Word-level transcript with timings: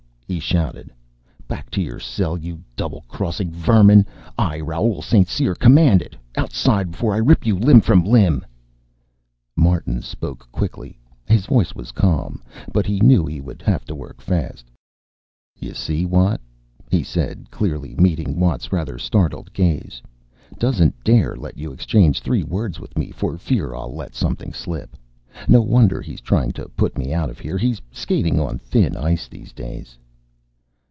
he 0.31 0.39
shouted. 0.39 0.89
"Back 1.45 1.69
to 1.71 1.81
your 1.81 1.99
cell, 1.99 2.37
you 2.37 2.63
double 2.77 3.01
crossing 3.09 3.51
vermin! 3.51 4.05
I, 4.37 4.61
Raoul 4.61 5.01
St. 5.01 5.27
Cyr, 5.27 5.53
command 5.55 6.01
it. 6.01 6.15
Outside, 6.37 6.91
before 6.91 7.13
I 7.13 7.17
rip 7.17 7.45
you 7.45 7.59
limb 7.59 7.81
from 7.81 8.05
limb" 8.05 8.45
Martin 9.57 10.01
spoke 10.01 10.49
quickly. 10.49 10.97
His 11.27 11.45
voice 11.45 11.75
was 11.75 11.91
calm, 11.91 12.41
but 12.71 12.85
he 12.85 13.01
knew 13.01 13.25
he 13.25 13.41
would 13.41 13.61
have 13.63 13.83
to 13.87 13.93
work 13.93 14.21
fast. 14.21 14.71
"You 15.59 15.73
see, 15.73 16.05
Watt?" 16.05 16.39
he 16.89 17.03
said 17.03 17.51
clearly, 17.51 17.93
meeting 17.95 18.39
Watt's 18.39 18.71
rather 18.71 18.97
startled 18.97 19.51
gaze. 19.51 20.01
"Doesn't 20.57 20.95
dare 21.03 21.35
let 21.35 21.57
you 21.57 21.73
exchange 21.73 22.21
three 22.21 22.43
words 22.45 22.79
with 22.79 22.97
me, 22.97 23.11
for 23.11 23.37
fear 23.37 23.75
I'll 23.75 23.93
let 23.93 24.15
something 24.15 24.53
slip. 24.53 24.95
No 25.49 25.61
wonder 25.61 25.99
he's 26.01 26.21
trying 26.21 26.51
to 26.53 26.69
put 26.69 26.97
me 26.97 27.13
out 27.13 27.29
of 27.29 27.37
here 27.39 27.57
he's 27.57 27.81
skating 27.91 28.39
on 28.39 28.59
thin 28.59 28.95
ice 28.95 29.27
these 29.27 29.51
days." 29.51 29.97